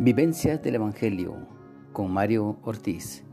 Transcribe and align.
Vivencias 0.00 0.62
del 0.62 0.76
Evangelio 0.76 1.34
con 1.92 2.12
Mario 2.12 2.56
Ortiz. 2.62 3.24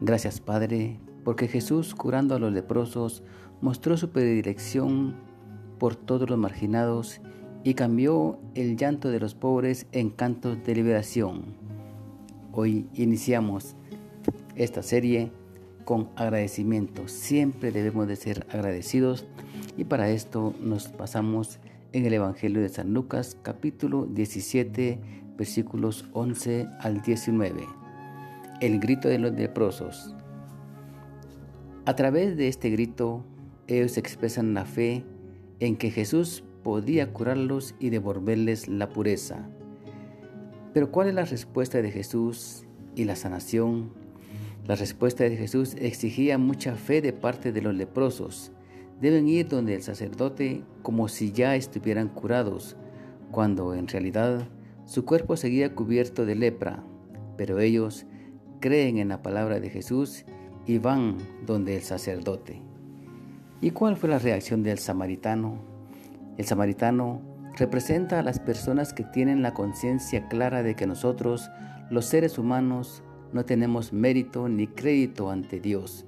Gracias 0.00 0.38
Padre, 0.38 1.00
porque 1.24 1.48
Jesús 1.48 1.96
curando 1.96 2.36
a 2.36 2.38
los 2.38 2.52
leprosos 2.52 3.24
mostró 3.60 3.96
su 3.96 4.10
predilección 4.10 5.16
por 5.80 5.96
todos 5.96 6.30
los 6.30 6.38
marginados 6.38 7.20
y 7.64 7.74
cambió 7.74 8.38
el 8.54 8.76
llanto 8.76 9.10
de 9.10 9.18
los 9.18 9.34
pobres 9.34 9.88
en 9.90 10.10
cantos 10.10 10.62
de 10.62 10.76
liberación. 10.76 11.56
Hoy 12.52 12.86
iniciamos 12.94 13.74
esta 14.54 14.84
serie 14.84 15.32
con 15.84 16.08
agradecimiento. 16.14 17.08
Siempre 17.08 17.72
debemos 17.72 18.06
de 18.06 18.14
ser 18.14 18.46
agradecidos 18.52 19.26
y 19.76 19.82
para 19.82 20.08
esto 20.08 20.54
nos 20.60 20.86
pasamos 20.86 21.58
en 21.92 22.06
el 22.06 22.12
Evangelio 22.12 22.60
de 22.62 22.68
San 22.68 22.94
Lucas 22.94 23.36
capítulo 23.42 24.06
17 24.06 25.26
versículos 25.38 26.04
11 26.12 26.68
al 26.80 27.00
19. 27.00 27.66
El 28.60 28.80
grito 28.80 29.08
de 29.08 29.18
los 29.18 29.32
leprosos. 29.32 30.14
A 31.86 31.94
través 31.94 32.36
de 32.36 32.48
este 32.48 32.68
grito, 32.70 33.24
ellos 33.68 33.96
expresan 33.96 34.52
la 34.52 34.64
fe 34.64 35.04
en 35.60 35.76
que 35.76 35.90
Jesús 35.90 36.42
podía 36.62 37.12
curarlos 37.12 37.74
y 37.78 37.90
devolverles 37.90 38.68
la 38.68 38.90
pureza. 38.90 39.48
Pero 40.74 40.90
¿cuál 40.90 41.08
es 41.08 41.14
la 41.14 41.24
respuesta 41.24 41.80
de 41.80 41.90
Jesús 41.90 42.66
y 42.94 43.04
la 43.04 43.16
sanación? 43.16 43.90
La 44.66 44.74
respuesta 44.74 45.24
de 45.24 45.36
Jesús 45.36 45.76
exigía 45.78 46.36
mucha 46.36 46.74
fe 46.74 47.00
de 47.00 47.12
parte 47.12 47.52
de 47.52 47.62
los 47.62 47.74
leprosos. 47.74 48.52
Deben 49.00 49.28
ir 49.28 49.48
donde 49.48 49.74
el 49.74 49.82
sacerdote 49.82 50.62
como 50.82 51.08
si 51.08 51.32
ya 51.32 51.54
estuvieran 51.56 52.08
curados, 52.08 52.76
cuando 53.30 53.72
en 53.74 53.88
realidad 53.88 54.48
su 54.88 55.04
cuerpo 55.04 55.36
seguía 55.36 55.74
cubierto 55.74 56.24
de 56.24 56.34
lepra, 56.34 56.82
pero 57.36 57.58
ellos 57.60 58.06
creen 58.58 58.96
en 58.96 59.08
la 59.08 59.20
palabra 59.20 59.60
de 59.60 59.68
Jesús 59.68 60.24
y 60.64 60.78
van 60.78 61.18
donde 61.44 61.76
el 61.76 61.82
sacerdote. 61.82 62.62
¿Y 63.60 63.72
cuál 63.72 63.98
fue 63.98 64.08
la 64.08 64.18
reacción 64.18 64.62
del 64.62 64.78
samaritano? 64.78 65.58
El 66.38 66.46
samaritano 66.46 67.20
representa 67.58 68.18
a 68.18 68.22
las 68.22 68.40
personas 68.40 68.94
que 68.94 69.04
tienen 69.04 69.42
la 69.42 69.52
conciencia 69.52 70.26
clara 70.26 70.62
de 70.62 70.74
que 70.74 70.86
nosotros, 70.86 71.50
los 71.90 72.06
seres 72.06 72.38
humanos, 72.38 73.02
no 73.34 73.44
tenemos 73.44 73.92
mérito 73.92 74.48
ni 74.48 74.68
crédito 74.68 75.30
ante 75.30 75.60
Dios. 75.60 76.06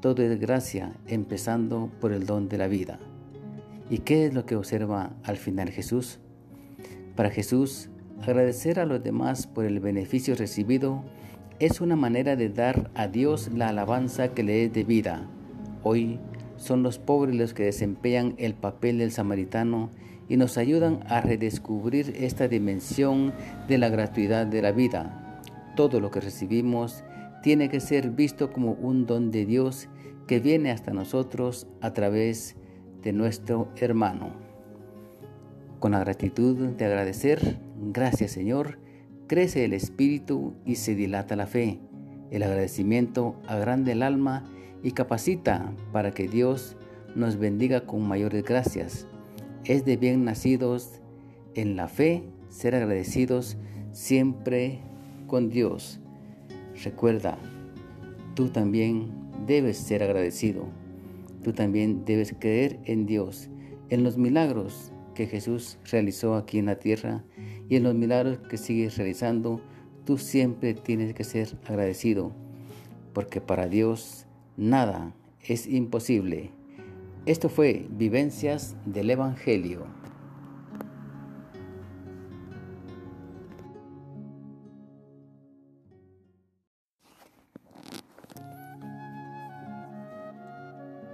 Todo 0.00 0.22
es 0.22 0.40
gracia, 0.40 0.94
empezando 1.06 1.90
por 2.00 2.12
el 2.12 2.24
don 2.24 2.48
de 2.48 2.56
la 2.56 2.66
vida. 2.66 2.98
¿Y 3.90 3.98
qué 3.98 4.24
es 4.24 4.32
lo 4.32 4.46
que 4.46 4.56
observa 4.56 5.12
al 5.22 5.36
final 5.36 5.68
Jesús? 5.68 6.18
Para 7.14 7.28
Jesús, 7.28 7.90
Agradecer 8.22 8.78
a 8.78 8.86
los 8.86 9.02
demás 9.02 9.48
por 9.48 9.64
el 9.64 9.80
beneficio 9.80 10.36
recibido 10.36 11.02
es 11.58 11.80
una 11.80 11.96
manera 11.96 12.36
de 12.36 12.50
dar 12.50 12.88
a 12.94 13.08
Dios 13.08 13.50
la 13.52 13.70
alabanza 13.70 14.28
que 14.28 14.44
le 14.44 14.64
es 14.64 14.72
debida. 14.72 15.26
Hoy 15.82 16.20
son 16.56 16.84
los 16.84 17.00
pobres 17.00 17.34
los 17.34 17.52
que 17.52 17.64
desempeñan 17.64 18.34
el 18.38 18.54
papel 18.54 18.98
del 18.98 19.10
samaritano 19.10 19.90
y 20.28 20.36
nos 20.36 20.56
ayudan 20.56 21.00
a 21.08 21.20
redescubrir 21.20 22.14
esta 22.16 22.46
dimensión 22.46 23.32
de 23.66 23.78
la 23.78 23.88
gratuidad 23.88 24.46
de 24.46 24.62
la 24.62 24.70
vida. 24.70 25.42
Todo 25.74 25.98
lo 25.98 26.12
que 26.12 26.20
recibimos 26.20 27.02
tiene 27.42 27.68
que 27.68 27.80
ser 27.80 28.10
visto 28.10 28.52
como 28.52 28.74
un 28.74 29.04
don 29.04 29.32
de 29.32 29.46
Dios 29.46 29.88
que 30.28 30.38
viene 30.38 30.70
hasta 30.70 30.92
nosotros 30.92 31.66
a 31.80 31.92
través 31.92 32.54
de 33.02 33.12
nuestro 33.12 33.66
hermano. 33.74 34.30
Con 35.80 35.90
la 35.90 35.98
gratitud 35.98 36.56
de 36.56 36.84
agradecer, 36.84 37.58
gracias 37.82 38.32
Señor, 38.32 38.78
crece 39.26 39.64
el 39.64 39.72
espíritu 39.72 40.54
y 40.64 40.76
se 40.76 40.94
dilata 40.94 41.36
la 41.36 41.46
fe. 41.46 41.80
El 42.30 42.42
agradecimiento 42.42 43.36
agranda 43.46 43.92
el 43.92 44.02
alma 44.02 44.44
y 44.82 44.92
capacita 44.92 45.72
para 45.92 46.12
que 46.12 46.28
Dios 46.28 46.76
nos 47.14 47.36
bendiga 47.38 47.86
con 47.86 48.06
mayores 48.06 48.44
gracias. 48.44 49.06
Es 49.64 49.84
de 49.84 49.96
bien 49.96 50.24
nacidos 50.24 51.00
en 51.54 51.76
la 51.76 51.88
fe 51.88 52.24
ser 52.48 52.74
agradecidos 52.74 53.56
siempre 53.92 54.80
con 55.26 55.48
Dios. 55.48 56.00
Recuerda, 56.82 57.38
tú 58.34 58.48
también 58.48 59.10
debes 59.46 59.76
ser 59.76 60.02
agradecido. 60.02 60.66
Tú 61.42 61.52
también 61.52 62.04
debes 62.04 62.34
creer 62.38 62.78
en 62.84 63.06
Dios, 63.06 63.48
en 63.88 64.04
los 64.04 64.16
milagros 64.16 64.91
que 65.14 65.26
Jesús 65.26 65.78
realizó 65.90 66.36
aquí 66.36 66.58
en 66.58 66.66
la 66.66 66.78
tierra 66.78 67.24
y 67.68 67.76
en 67.76 67.82
los 67.82 67.94
milagros 67.94 68.38
que 68.48 68.56
sigues 68.56 68.96
realizando, 68.96 69.60
tú 70.04 70.18
siempre 70.18 70.74
tienes 70.74 71.14
que 71.14 71.24
ser 71.24 71.56
agradecido, 71.66 72.32
porque 73.12 73.40
para 73.40 73.68
Dios 73.68 74.26
nada 74.56 75.14
es 75.46 75.66
imposible. 75.66 76.50
Esto 77.26 77.48
fue 77.48 77.86
Vivencias 77.90 78.76
del 78.84 79.10
Evangelio. 79.10 79.86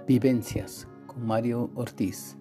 Vivencias 0.07 0.87
con 1.05 1.23
Mario 1.27 1.69
Ortiz. 1.75 2.38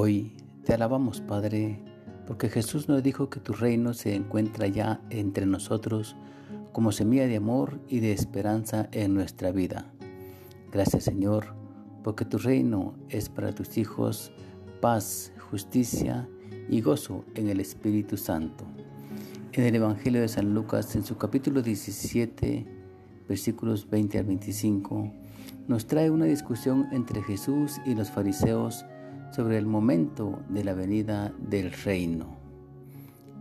Hoy 0.00 0.30
te 0.64 0.74
alabamos, 0.74 1.20
Padre, 1.20 1.82
porque 2.24 2.48
Jesús 2.48 2.88
nos 2.88 3.02
dijo 3.02 3.30
que 3.30 3.40
tu 3.40 3.52
reino 3.52 3.94
se 3.94 4.14
encuentra 4.14 4.68
ya 4.68 5.00
entre 5.10 5.44
nosotros 5.44 6.14
como 6.70 6.92
semilla 6.92 7.26
de 7.26 7.34
amor 7.34 7.80
y 7.88 7.98
de 7.98 8.12
esperanza 8.12 8.88
en 8.92 9.12
nuestra 9.12 9.50
vida. 9.50 9.92
Gracias, 10.70 11.02
Señor, 11.02 11.52
porque 12.04 12.24
tu 12.24 12.38
reino 12.38 12.94
es 13.08 13.28
para 13.28 13.52
tus 13.52 13.76
hijos 13.76 14.30
paz, 14.80 15.32
justicia 15.50 16.28
y 16.70 16.80
gozo 16.80 17.24
en 17.34 17.48
el 17.48 17.58
Espíritu 17.58 18.16
Santo. 18.16 18.66
En 19.50 19.64
el 19.64 19.74
Evangelio 19.74 20.20
de 20.20 20.28
San 20.28 20.54
Lucas, 20.54 20.94
en 20.94 21.02
su 21.02 21.16
capítulo 21.16 21.60
17, 21.60 22.66
versículos 23.28 23.90
20 23.90 24.16
al 24.16 24.26
25, 24.26 25.12
nos 25.66 25.88
trae 25.88 26.08
una 26.08 26.26
discusión 26.26 26.86
entre 26.92 27.20
Jesús 27.20 27.80
y 27.84 27.96
los 27.96 28.12
fariseos 28.12 28.84
sobre 29.30 29.58
el 29.58 29.66
momento 29.66 30.40
de 30.48 30.64
la 30.64 30.74
venida 30.74 31.32
del 31.38 31.70
reino. 31.72 32.36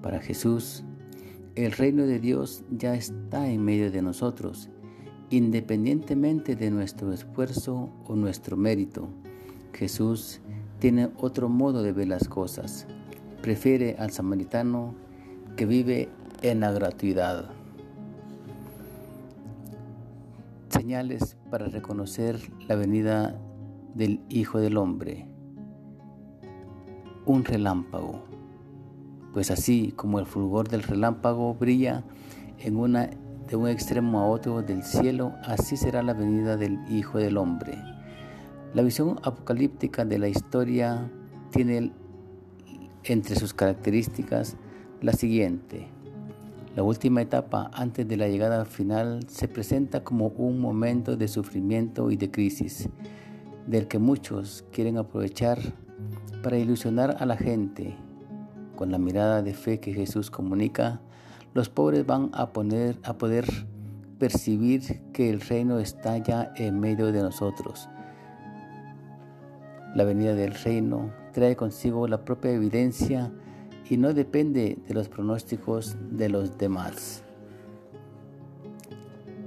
Para 0.01 0.19
Jesús, 0.19 0.83
el 1.55 1.71
reino 1.71 2.05
de 2.05 2.19
Dios 2.19 2.63
ya 2.69 2.93
está 2.95 3.49
en 3.49 3.63
medio 3.63 3.89
de 3.91 4.01
nosotros, 4.01 4.69
independientemente 5.29 6.55
de 6.55 6.71
nuestro 6.71 7.13
esfuerzo 7.13 7.89
o 8.05 8.15
nuestro 8.15 8.57
mérito. 8.57 9.09
Jesús 9.73 10.41
tiene 10.79 11.09
otro 11.17 11.49
modo 11.49 11.81
de 11.81 11.93
ver 11.93 12.09
las 12.09 12.27
cosas. 12.27 12.85
Prefiere 13.41 13.95
al 13.97 14.11
samaritano 14.11 14.93
que 15.55 15.65
vive 15.65 16.09
en 16.41 16.59
la 16.59 16.71
gratuidad. 16.71 17.49
Señales 20.69 21.37
para 21.49 21.67
reconocer 21.67 22.39
la 22.67 22.75
venida 22.75 23.39
del 23.95 24.21
Hijo 24.29 24.59
del 24.59 24.77
Hombre 24.77 25.36
un 27.27 27.43
relámpago. 27.43 28.23
Pues 29.33 29.51
así 29.51 29.93
como 29.95 30.19
el 30.19 30.25
fulgor 30.25 30.69
del 30.69 30.81
relámpago 30.81 31.53
brilla 31.53 32.03
en 32.59 32.77
una, 32.77 33.09
de 33.47 33.55
un 33.55 33.67
extremo 33.67 34.21
a 34.21 34.25
otro 34.25 34.63
del 34.63 34.83
cielo, 34.83 35.33
así 35.43 35.77
será 35.77 36.01
la 36.01 36.13
venida 36.13 36.57
del 36.57 36.79
Hijo 36.89 37.19
del 37.19 37.37
Hombre. 37.37 37.77
La 38.73 38.81
visión 38.81 39.19
apocalíptica 39.23 40.05
de 40.05 40.17
la 40.17 40.29
historia 40.29 41.11
tiene 41.51 41.91
entre 43.03 43.35
sus 43.35 43.53
características 43.53 44.55
la 45.01 45.13
siguiente. 45.13 45.87
La 46.75 46.83
última 46.83 47.21
etapa 47.21 47.69
antes 47.73 48.07
de 48.07 48.17
la 48.17 48.27
llegada 48.27 48.63
final 48.65 49.25
se 49.27 49.47
presenta 49.47 50.03
como 50.03 50.27
un 50.27 50.59
momento 50.59 51.17
de 51.17 51.27
sufrimiento 51.27 52.09
y 52.11 52.17
de 52.17 52.31
crisis, 52.31 52.89
del 53.65 53.87
que 53.87 53.99
muchos 53.99 54.63
quieren 54.71 54.97
aprovechar 54.97 55.59
para 56.47 56.59
ilusionar 56.59 57.17
a 57.19 57.25
la 57.25 57.35
gente. 57.35 57.97
Con 58.77 58.89
la 58.89 58.97
mirada 58.97 59.41
de 59.41 59.53
fe 59.53 59.81
que 59.81 59.91
Jesús 59.91 60.31
comunica, 60.31 61.01
los 61.53 61.67
pobres 61.67 62.05
van 62.05 62.29
a, 62.31 62.53
poner, 62.53 62.95
a 63.03 63.17
poder 63.17 63.43
percibir 64.17 65.01
que 65.11 65.29
el 65.29 65.41
reino 65.41 65.77
está 65.77 66.17
ya 66.19 66.53
en 66.55 66.79
medio 66.79 67.11
de 67.11 67.21
nosotros. 67.21 67.89
La 69.93 70.05
venida 70.05 70.35
del 70.35 70.53
reino 70.53 71.11
trae 71.33 71.57
consigo 71.57 72.07
la 72.07 72.23
propia 72.23 72.51
evidencia 72.51 73.29
y 73.89 73.97
no 73.97 74.13
depende 74.13 74.77
de 74.87 74.93
los 74.93 75.09
pronósticos 75.09 75.97
de 76.11 76.29
los 76.29 76.57
demás. 76.57 77.25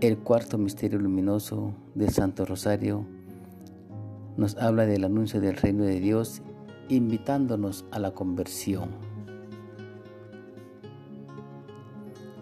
El 0.02 0.18
cuarto 0.18 0.58
misterio 0.58 0.98
luminoso 0.98 1.72
del 1.94 2.10
Santo 2.10 2.44
Rosario 2.44 3.06
nos 4.36 4.54
habla 4.58 4.84
del 4.84 5.04
anuncio 5.04 5.40
del 5.40 5.56
reino 5.56 5.84
de 5.84 5.98
Dios 5.98 6.42
invitándonos 6.90 7.86
a 7.90 7.98
la 7.98 8.12
conversión. 8.12 8.90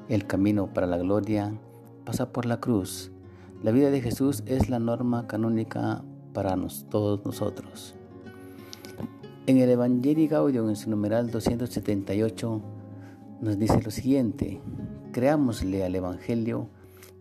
El 0.09 0.27
camino 0.27 0.73
para 0.73 0.87
la 0.87 0.97
gloria 0.97 1.53
pasa 2.05 2.33
por 2.33 2.47
la 2.47 2.59
cruz. 2.59 3.13
La 3.63 3.73
vida 3.73 3.91
de 3.91 4.01
Jesús 4.01 4.43
es 4.47 4.71
la 4.71 4.79
norma 4.79 5.27
canónica 5.27 6.03
para 6.33 6.57
todos 6.89 7.25
nosotros. 7.25 7.95
En 9.47 9.59
el 9.59 9.71
Evangelio 9.71 10.29
Gaudium, 10.29 10.69
en 10.71 10.77
su 10.77 10.89
numeral 10.89 11.31
278, 11.31 12.63
nos 13.41 13.59
dice 13.59 13.83
lo 13.83 13.91
siguiente: 13.91 14.61
Creámosle 15.13 15.85
al 15.85 15.95
Evangelio 15.95 16.69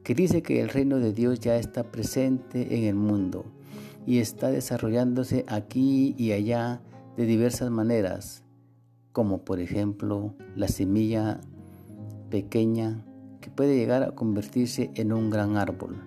que 0.03 0.15
dice 0.15 0.41
que 0.41 0.61
el 0.61 0.69
reino 0.69 0.99
de 0.99 1.11
Dios 1.11 1.41
ya 1.41 1.57
está 1.57 1.83
presente 1.83 2.77
en 2.77 2.85
el 2.85 2.95
mundo 2.95 3.43
y 4.05 4.19
está 4.19 4.49
desarrollándose 4.49 5.43
aquí 5.49 6.15
y 6.17 6.31
allá 6.31 6.79
de 7.17 7.25
diversas 7.25 7.71
maneras, 7.71 8.43
como 9.11 9.43
por 9.43 9.59
ejemplo 9.59 10.35
la 10.55 10.67
semilla 10.67 11.41
pequeña 12.29 13.03
que 13.41 13.49
puede 13.49 13.75
llegar 13.75 14.03
a 14.03 14.11
convertirse 14.11 14.91
en 14.93 15.11
un 15.11 15.31
gran 15.31 15.57
árbol, 15.57 15.97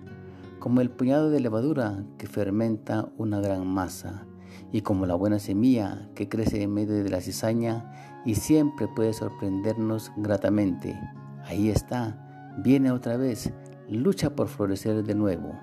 como 0.59 0.79
el 0.79 0.89
puñado 0.89 1.29
de 1.29 1.41
levadura 1.41 2.05
que 2.17 2.27
fermenta 2.27 3.09
una 3.17 3.41
gran 3.41 3.67
masa, 3.67 4.25
y 4.71 4.81
como 4.81 5.05
la 5.05 5.15
buena 5.15 5.37
semilla 5.37 6.09
que 6.15 6.29
crece 6.29 6.63
en 6.63 6.73
medio 6.73 7.03
de 7.03 7.09
la 7.09 7.19
cizaña 7.19 7.91
y 8.25 8.35
siempre 8.35 8.87
puede 8.87 9.11
sorprendernos 9.11 10.13
gratamente. 10.15 10.97
Ahí 11.43 11.69
está, 11.69 12.55
viene 12.63 12.91
otra 12.91 13.17
vez, 13.17 13.51
lucha 13.89 14.33
por 14.33 14.47
florecer 14.47 15.03
de 15.03 15.15
nuevo. 15.15 15.59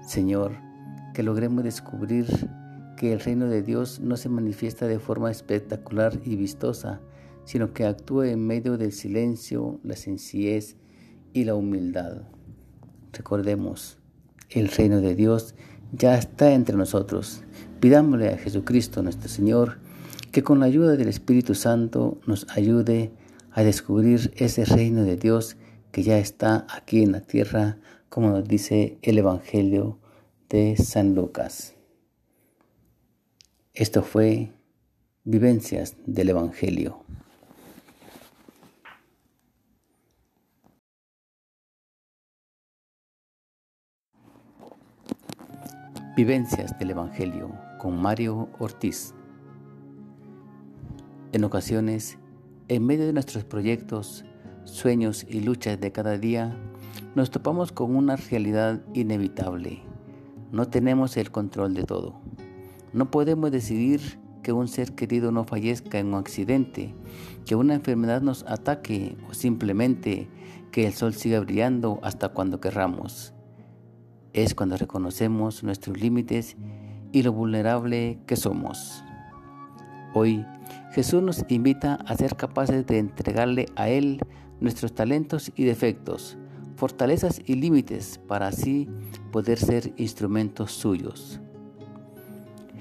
Señor, 0.00 0.52
que 1.12 1.22
logremos 1.22 1.62
descubrir 1.62 2.26
que 3.02 3.12
el 3.12 3.18
reino 3.18 3.48
de 3.48 3.62
Dios 3.62 3.98
no 3.98 4.16
se 4.16 4.28
manifiesta 4.28 4.86
de 4.86 5.00
forma 5.00 5.28
espectacular 5.28 6.20
y 6.24 6.36
vistosa, 6.36 7.00
sino 7.44 7.72
que 7.72 7.84
actúa 7.84 8.28
en 8.28 8.46
medio 8.46 8.78
del 8.78 8.92
silencio, 8.92 9.80
la 9.82 9.96
sencillez 9.96 10.76
y 11.32 11.42
la 11.42 11.56
humildad. 11.56 12.22
Recordemos, 13.12 13.98
el 14.50 14.68
reino 14.68 15.00
de 15.00 15.16
Dios 15.16 15.56
ya 15.90 16.16
está 16.16 16.52
entre 16.52 16.76
nosotros. 16.76 17.42
Pidámosle 17.80 18.28
a 18.28 18.38
Jesucristo 18.38 19.02
nuestro 19.02 19.28
Señor 19.28 19.78
que 20.30 20.44
con 20.44 20.60
la 20.60 20.66
ayuda 20.66 20.94
del 20.94 21.08
Espíritu 21.08 21.56
Santo 21.56 22.20
nos 22.28 22.46
ayude 22.50 23.10
a 23.50 23.64
descubrir 23.64 24.32
ese 24.36 24.64
reino 24.64 25.02
de 25.02 25.16
Dios 25.16 25.56
que 25.90 26.04
ya 26.04 26.18
está 26.18 26.68
aquí 26.72 27.02
en 27.02 27.10
la 27.10 27.22
tierra, 27.22 27.78
como 28.08 28.30
nos 28.30 28.46
dice 28.46 28.96
el 29.02 29.18
Evangelio 29.18 29.98
de 30.48 30.76
San 30.76 31.16
Lucas. 31.16 31.74
Esto 33.74 34.02
fue 34.02 34.52
Vivencias 35.24 35.96
del 36.04 36.28
Evangelio. 36.28 37.04
Vivencias 46.14 46.78
del 46.78 46.90
Evangelio 46.90 47.50
con 47.78 47.96
Mario 47.96 48.50
Ortiz. 48.58 49.14
En 51.32 51.42
ocasiones, 51.42 52.18
en 52.68 52.84
medio 52.84 53.06
de 53.06 53.14
nuestros 53.14 53.44
proyectos, 53.44 54.26
sueños 54.64 55.24
y 55.26 55.40
luchas 55.40 55.80
de 55.80 55.92
cada 55.92 56.18
día, 56.18 56.54
nos 57.14 57.30
topamos 57.30 57.72
con 57.72 57.96
una 57.96 58.16
realidad 58.16 58.84
inevitable 58.92 59.82
no 60.52 60.68
tenemos 60.68 61.16
el 61.16 61.30
control 61.30 61.72
de 61.72 61.84
todo. 61.84 62.20
No 62.92 63.10
podemos 63.10 63.50
decidir 63.50 64.18
que 64.42 64.52
un 64.52 64.68
ser 64.68 64.94
querido 64.94 65.32
no 65.32 65.44
fallezca 65.44 65.98
en 65.98 66.08
un 66.08 66.14
accidente, 66.14 66.94
que 67.46 67.54
una 67.54 67.74
enfermedad 67.74 68.20
nos 68.20 68.44
ataque 68.44 69.16
o 69.30 69.34
simplemente 69.34 70.28
que 70.70 70.86
el 70.86 70.92
sol 70.92 71.14
siga 71.14 71.40
brillando 71.40 72.00
hasta 72.02 72.30
cuando 72.30 72.60
querramos. 72.60 73.32
Es 74.32 74.54
cuando 74.54 74.76
reconocemos 74.76 75.62
nuestros 75.62 76.00
límites 76.00 76.56
y 77.12 77.22
lo 77.22 77.32
vulnerable 77.32 78.18
que 78.26 78.36
somos. 78.36 79.04
Hoy 80.14 80.44
Jesús 80.92 81.22
nos 81.22 81.44
invita 81.48 81.94
a 81.94 82.16
ser 82.16 82.36
capaces 82.36 82.86
de 82.86 82.98
entregarle 82.98 83.66
a 83.76 83.88
Él 83.88 84.20
nuestros 84.60 84.94
talentos 84.94 85.50
y 85.56 85.64
defectos, 85.64 86.36
fortalezas 86.76 87.40
y 87.46 87.54
límites 87.54 88.20
para 88.28 88.48
así 88.48 88.88
poder 89.30 89.58
ser 89.58 89.94
instrumentos 89.96 90.72
suyos. 90.72 91.40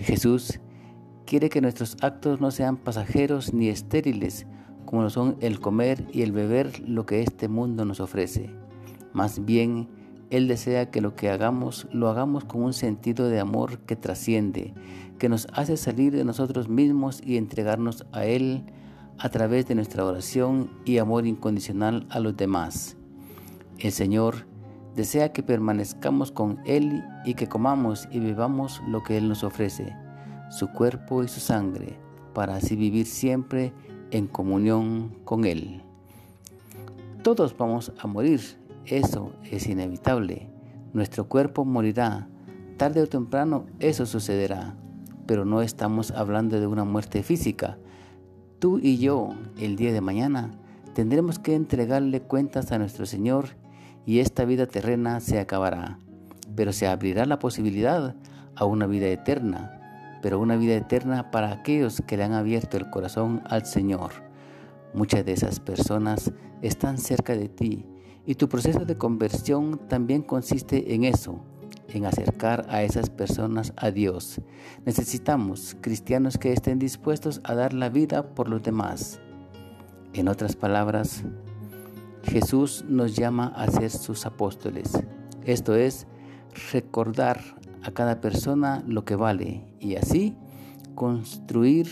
Jesús 0.03 0.59
quiere 1.25 1.49
que 1.49 1.61
nuestros 1.61 1.97
actos 2.01 2.41
no 2.41 2.51
sean 2.51 2.77
pasajeros 2.77 3.53
ni 3.53 3.69
estériles 3.69 4.45
como 4.85 5.03
lo 5.03 5.09
son 5.09 5.37
el 5.39 5.61
comer 5.61 6.05
y 6.11 6.21
el 6.21 6.33
beber 6.33 6.81
lo 6.81 7.05
que 7.05 7.21
este 7.21 7.47
mundo 7.47 7.85
nos 7.85 8.01
ofrece. 8.01 8.49
Más 9.13 9.45
bien, 9.45 9.87
Él 10.29 10.49
desea 10.49 10.91
que 10.91 10.99
lo 10.99 11.15
que 11.15 11.29
hagamos 11.29 11.87
lo 11.93 12.09
hagamos 12.09 12.43
con 12.43 12.63
un 12.63 12.73
sentido 12.73 13.29
de 13.29 13.39
amor 13.39 13.79
que 13.79 13.95
trasciende, 13.95 14.73
que 15.17 15.29
nos 15.29 15.47
hace 15.53 15.77
salir 15.77 16.13
de 16.13 16.25
nosotros 16.25 16.67
mismos 16.67 17.21
y 17.23 17.37
entregarnos 17.37 18.05
a 18.11 18.25
Él 18.25 18.63
a 19.17 19.29
través 19.29 19.65
de 19.65 19.75
nuestra 19.75 20.03
oración 20.03 20.71
y 20.83 20.97
amor 20.97 21.25
incondicional 21.25 22.05
a 22.09 22.19
los 22.19 22.35
demás. 22.35 22.97
El 23.79 23.93
Señor 23.93 24.45
desea 24.95 25.31
que 25.31 25.43
permanezcamos 25.43 26.31
con 26.31 26.59
Él 26.65 27.03
y 27.25 27.33
que 27.35 27.47
comamos 27.47 28.07
y 28.11 28.19
bebamos 28.19 28.81
lo 28.87 29.03
que 29.03 29.17
Él 29.17 29.29
nos 29.29 29.43
ofrece, 29.43 29.95
su 30.49 30.67
cuerpo 30.67 31.23
y 31.23 31.27
su 31.27 31.39
sangre, 31.39 31.97
para 32.33 32.55
así 32.55 32.75
vivir 32.75 33.05
siempre 33.05 33.73
en 34.11 34.27
comunión 34.27 35.15
con 35.23 35.45
Él. 35.45 35.83
Todos 37.23 37.55
vamos 37.57 37.93
a 37.99 38.07
morir, 38.07 38.41
eso 38.85 39.31
es 39.49 39.67
inevitable. 39.67 40.49
Nuestro 40.93 41.29
cuerpo 41.29 41.65
morirá, 41.65 42.27
tarde 42.77 43.01
o 43.01 43.07
temprano 43.07 43.65
eso 43.79 44.05
sucederá, 44.05 44.75
pero 45.25 45.45
no 45.45 45.61
estamos 45.61 46.11
hablando 46.11 46.59
de 46.59 46.67
una 46.67 46.83
muerte 46.83 47.23
física. 47.23 47.77
Tú 48.59 48.79
y 48.79 48.97
yo, 48.97 49.29
el 49.57 49.75
día 49.75 49.93
de 49.93 50.01
mañana, 50.01 50.51
tendremos 50.93 51.39
que 51.39 51.55
entregarle 51.55 52.21
cuentas 52.21 52.71
a 52.71 52.77
nuestro 52.77 53.05
Señor 53.05 53.60
y 54.05 54.19
esta 54.19 54.45
vida 54.45 54.65
terrena 54.65 55.19
se 55.19 55.39
acabará, 55.39 55.99
pero 56.55 56.73
se 56.73 56.87
abrirá 56.87 57.25
la 57.25 57.39
posibilidad 57.39 58.15
a 58.55 58.65
una 58.65 58.87
vida 58.87 59.07
eterna, 59.07 60.19
pero 60.21 60.39
una 60.39 60.55
vida 60.57 60.75
eterna 60.75 61.31
para 61.31 61.51
aquellos 61.51 62.01
que 62.01 62.17
le 62.17 62.23
han 62.23 62.33
abierto 62.33 62.77
el 62.77 62.89
corazón 62.89 63.41
al 63.45 63.65
Señor. 63.65 64.11
Muchas 64.93 65.25
de 65.25 65.33
esas 65.33 65.59
personas 65.59 66.31
están 66.61 66.97
cerca 66.97 67.35
de 67.35 67.49
ti 67.49 67.85
y 68.25 68.35
tu 68.35 68.49
proceso 68.49 68.85
de 68.85 68.97
conversión 68.97 69.79
también 69.87 70.21
consiste 70.21 70.93
en 70.93 71.05
eso, 71.05 71.39
en 71.87 72.05
acercar 72.05 72.65
a 72.69 72.83
esas 72.83 73.09
personas 73.09 73.73
a 73.77 73.91
Dios. 73.91 74.41
Necesitamos 74.85 75.75
cristianos 75.81 76.37
que 76.37 76.53
estén 76.53 76.77
dispuestos 76.77 77.41
a 77.43 77.55
dar 77.55 77.73
la 77.73 77.89
vida 77.89 78.33
por 78.35 78.49
los 78.49 78.61
demás. 78.61 79.19
En 80.13 80.27
otras 80.27 80.55
palabras, 80.55 81.23
Jesús 82.23 82.85
nos 82.87 83.15
llama 83.15 83.47
a 83.55 83.69
ser 83.69 83.89
sus 83.89 84.25
apóstoles. 84.25 84.91
Esto 85.45 85.75
es, 85.75 86.07
recordar 86.71 87.41
a 87.83 87.91
cada 87.91 88.21
persona 88.21 88.83
lo 88.87 89.05
que 89.05 89.15
vale 89.15 89.65
y 89.79 89.95
así 89.95 90.35
construir 90.95 91.87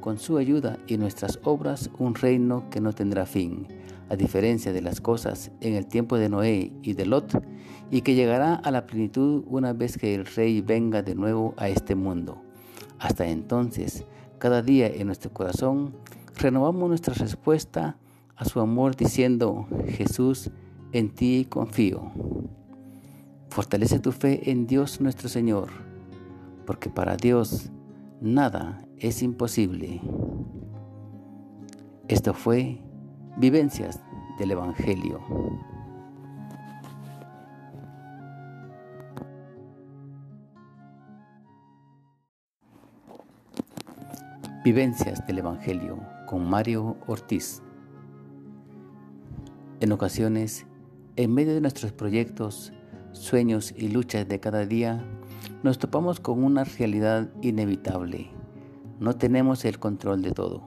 con 0.00 0.18
su 0.18 0.38
ayuda 0.38 0.78
y 0.86 0.98
nuestras 0.98 1.40
obras 1.42 1.90
un 1.98 2.14
reino 2.14 2.70
que 2.70 2.80
no 2.80 2.92
tendrá 2.92 3.26
fin, 3.26 3.66
a 4.08 4.16
diferencia 4.16 4.72
de 4.72 4.80
las 4.80 5.00
cosas 5.00 5.50
en 5.60 5.74
el 5.74 5.86
tiempo 5.86 6.16
de 6.16 6.28
Noé 6.28 6.72
y 6.82 6.94
de 6.94 7.06
Lot, 7.06 7.42
y 7.90 8.02
que 8.02 8.14
llegará 8.14 8.54
a 8.54 8.70
la 8.70 8.86
plenitud 8.86 9.44
una 9.48 9.72
vez 9.72 9.98
que 9.98 10.14
el 10.14 10.26
Rey 10.26 10.60
venga 10.60 11.02
de 11.02 11.14
nuevo 11.14 11.54
a 11.56 11.68
este 11.68 11.94
mundo. 11.94 12.40
Hasta 12.98 13.26
entonces, 13.26 14.04
cada 14.38 14.62
día 14.62 14.86
en 14.86 15.06
nuestro 15.06 15.32
corazón, 15.32 15.94
renovamos 16.36 16.88
nuestra 16.88 17.14
respuesta 17.14 17.96
a 18.36 18.44
su 18.44 18.60
amor 18.60 18.96
diciendo, 18.96 19.66
Jesús, 19.88 20.50
en 20.92 21.14
ti 21.14 21.46
confío. 21.48 22.12
Fortalece 23.48 23.98
tu 23.98 24.12
fe 24.12 24.50
en 24.50 24.66
Dios 24.66 25.00
nuestro 25.00 25.28
Señor, 25.28 25.70
porque 26.66 26.90
para 26.90 27.16
Dios 27.16 27.70
nada 28.20 28.86
es 28.98 29.22
imposible. 29.22 30.00
Esto 32.08 32.34
fue 32.34 32.78
Vivencias 33.38 34.00
del 34.38 34.50
Evangelio. 34.52 35.20
Vivencias 44.64 45.24
del 45.26 45.38
Evangelio 45.38 45.98
con 46.26 46.48
Mario 46.48 46.96
Ortiz. 47.06 47.62
En 49.78 49.92
ocasiones, 49.92 50.64
en 51.16 51.34
medio 51.34 51.52
de 51.52 51.60
nuestros 51.60 51.92
proyectos, 51.92 52.72
sueños 53.12 53.74
y 53.76 53.88
luchas 53.88 54.26
de 54.26 54.40
cada 54.40 54.64
día, 54.64 55.04
nos 55.62 55.78
topamos 55.78 56.18
con 56.18 56.42
una 56.42 56.64
realidad 56.64 57.28
inevitable. 57.42 58.30
No 59.00 59.16
tenemos 59.16 59.66
el 59.66 59.78
control 59.78 60.22
de 60.22 60.30
todo. 60.30 60.66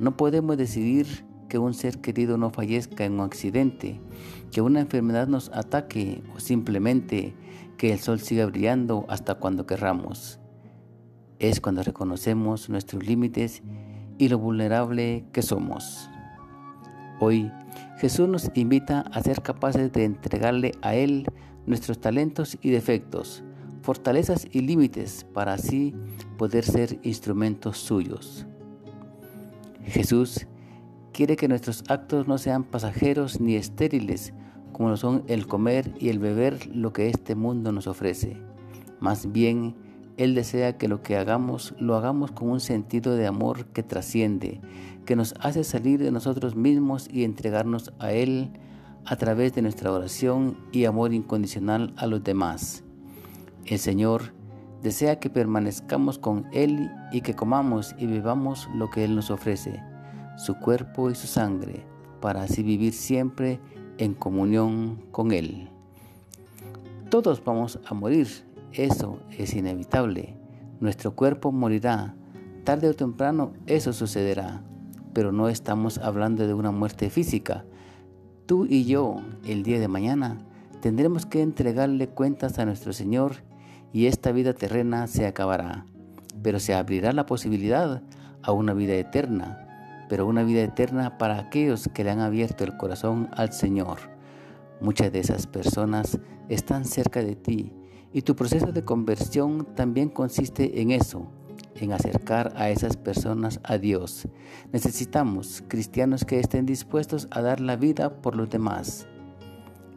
No 0.00 0.16
podemos 0.16 0.56
decidir 0.56 1.06
que 1.48 1.58
un 1.58 1.74
ser 1.74 2.00
querido 2.00 2.36
no 2.36 2.50
fallezca 2.50 3.04
en 3.04 3.12
un 3.12 3.20
accidente, 3.20 4.00
que 4.50 4.62
una 4.62 4.80
enfermedad 4.80 5.28
nos 5.28 5.50
ataque 5.50 6.24
o 6.34 6.40
simplemente 6.40 7.34
que 7.76 7.92
el 7.92 8.00
sol 8.00 8.18
siga 8.18 8.46
brillando 8.46 9.06
hasta 9.08 9.36
cuando 9.36 9.64
querramos. 9.64 10.40
Es 11.38 11.60
cuando 11.60 11.84
reconocemos 11.84 12.68
nuestros 12.68 13.06
límites 13.06 13.62
y 14.18 14.28
lo 14.28 14.38
vulnerable 14.38 15.24
que 15.32 15.42
somos. 15.42 16.10
Hoy 17.26 17.50
Jesús 17.96 18.28
nos 18.28 18.50
invita 18.52 19.00
a 19.00 19.22
ser 19.22 19.40
capaces 19.40 19.90
de 19.92 20.04
entregarle 20.04 20.72
a 20.82 20.94
Él 20.94 21.26
nuestros 21.64 21.98
talentos 21.98 22.58
y 22.60 22.68
defectos, 22.68 23.42
fortalezas 23.80 24.46
y 24.52 24.60
límites 24.60 25.24
para 25.32 25.54
así 25.54 25.94
poder 26.36 26.64
ser 26.64 26.98
instrumentos 27.02 27.78
suyos. 27.78 28.46
Jesús 29.84 30.46
quiere 31.14 31.36
que 31.36 31.48
nuestros 31.48 31.82
actos 31.88 32.28
no 32.28 32.36
sean 32.36 32.62
pasajeros 32.62 33.40
ni 33.40 33.54
estériles, 33.54 34.34
como 34.74 34.90
lo 34.90 34.98
son 34.98 35.24
el 35.26 35.46
comer 35.46 35.94
y 35.98 36.10
el 36.10 36.18
beber 36.18 36.66
lo 36.76 36.92
que 36.92 37.08
este 37.08 37.34
mundo 37.34 37.72
nos 37.72 37.86
ofrece. 37.86 38.36
Más 39.00 39.32
bien, 39.32 39.74
Él 40.16 40.34
desea 40.34 40.78
que 40.78 40.88
lo 40.88 41.02
que 41.02 41.16
hagamos 41.16 41.74
lo 41.78 41.96
hagamos 41.96 42.30
con 42.30 42.50
un 42.50 42.60
sentido 42.60 43.16
de 43.16 43.26
amor 43.26 43.66
que 43.66 43.82
trasciende, 43.82 44.60
que 45.04 45.16
nos 45.16 45.34
hace 45.40 45.64
salir 45.64 46.00
de 46.00 46.12
nosotros 46.12 46.54
mismos 46.54 47.08
y 47.10 47.24
entregarnos 47.24 47.92
a 47.98 48.12
Él 48.12 48.50
a 49.04 49.16
través 49.16 49.54
de 49.54 49.62
nuestra 49.62 49.92
oración 49.92 50.56
y 50.72 50.84
amor 50.84 51.12
incondicional 51.12 51.92
a 51.96 52.06
los 52.06 52.22
demás. 52.22 52.84
El 53.66 53.78
Señor 53.78 54.32
desea 54.82 55.18
que 55.18 55.30
permanezcamos 55.30 56.18
con 56.18 56.46
Él 56.52 56.90
y 57.10 57.20
que 57.22 57.34
comamos 57.34 57.94
y 57.98 58.06
bebamos 58.06 58.68
lo 58.74 58.90
que 58.90 59.04
Él 59.04 59.16
nos 59.16 59.30
ofrece, 59.30 59.82
su 60.36 60.54
cuerpo 60.54 61.10
y 61.10 61.14
su 61.14 61.26
sangre, 61.26 61.84
para 62.20 62.42
así 62.42 62.62
vivir 62.62 62.92
siempre 62.92 63.60
en 63.98 64.14
comunión 64.14 65.02
con 65.10 65.32
Él. 65.32 65.70
Todos 67.10 67.42
vamos 67.44 67.78
a 67.86 67.94
morir, 67.94 68.28
eso 68.74 69.20
es 69.38 69.54
inevitable. 69.54 70.36
Nuestro 70.80 71.14
cuerpo 71.14 71.52
morirá, 71.52 72.14
tarde 72.64 72.88
o 72.88 72.94
temprano 72.94 73.52
eso 73.66 73.92
sucederá, 73.92 74.62
pero 75.12 75.32
no 75.32 75.48
estamos 75.48 75.98
hablando 75.98 76.46
de 76.46 76.54
una 76.54 76.72
muerte 76.72 77.08
física. 77.10 77.64
Tú 78.46 78.66
y 78.66 78.84
yo, 78.84 79.22
el 79.46 79.62
día 79.62 79.78
de 79.78 79.88
mañana, 79.88 80.38
tendremos 80.80 81.24
que 81.24 81.40
entregarle 81.40 82.08
cuentas 82.08 82.58
a 82.58 82.64
nuestro 82.64 82.92
Señor 82.92 83.36
y 83.92 84.06
esta 84.06 84.32
vida 84.32 84.52
terrena 84.54 85.06
se 85.06 85.26
acabará, 85.26 85.86
pero 86.42 86.58
se 86.58 86.74
abrirá 86.74 87.12
la 87.12 87.26
posibilidad 87.26 88.02
a 88.42 88.52
una 88.52 88.74
vida 88.74 88.94
eterna, 88.94 90.06
pero 90.08 90.26
una 90.26 90.42
vida 90.42 90.62
eterna 90.62 91.16
para 91.16 91.38
aquellos 91.38 91.88
que 91.94 92.04
le 92.04 92.10
han 92.10 92.20
abierto 92.20 92.64
el 92.64 92.76
corazón 92.76 93.28
al 93.36 93.52
Señor. 93.52 93.98
Muchas 94.80 95.12
de 95.12 95.20
esas 95.20 95.46
personas 95.46 96.18
están 96.48 96.84
cerca 96.84 97.22
de 97.22 97.36
ti 97.36 97.72
y 98.14 98.22
tu 98.22 98.36
proceso 98.36 98.70
de 98.70 98.84
conversión 98.84 99.66
también 99.74 100.08
consiste 100.08 100.80
en 100.80 100.92
eso, 100.92 101.26
en 101.74 101.92
acercar 101.92 102.52
a 102.56 102.70
esas 102.70 102.96
personas 102.96 103.58
a 103.64 103.76
Dios. 103.76 104.28
Necesitamos 104.72 105.64
cristianos 105.66 106.24
que 106.24 106.38
estén 106.38 106.64
dispuestos 106.64 107.26
a 107.32 107.42
dar 107.42 107.60
la 107.60 107.74
vida 107.74 108.22
por 108.22 108.36
los 108.36 108.48
demás. 108.48 109.08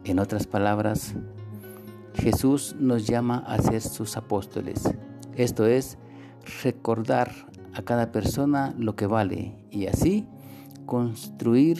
En 0.02 0.18
otras 0.18 0.48
palabras, 0.48 1.14
Jesús 2.14 2.74
nos 2.80 3.06
llama 3.06 3.38
a 3.46 3.62
ser 3.62 3.80
sus 3.80 4.16
apóstoles. 4.16 4.82
Esto 5.36 5.66
es, 5.66 5.96
recordar 6.64 7.30
a 7.72 7.82
cada 7.82 8.10
persona 8.10 8.74
lo 8.76 8.96
que 8.96 9.06
vale 9.06 9.64
y 9.70 9.86
así 9.86 10.26
construir 10.86 11.78